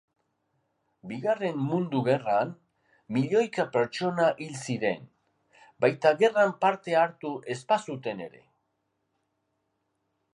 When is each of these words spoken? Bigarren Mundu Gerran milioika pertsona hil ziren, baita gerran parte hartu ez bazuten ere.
Bigarren 1.09 1.59
Mundu 1.65 1.99
Gerran 2.07 2.53
milioika 3.17 3.65
pertsona 3.75 4.29
hil 4.45 4.57
ziren, 4.71 5.05
baita 5.85 6.13
gerran 6.23 6.55
parte 6.65 6.97
hartu 7.03 7.33
ez 7.57 7.59
bazuten 7.73 8.25
ere. 8.29 8.43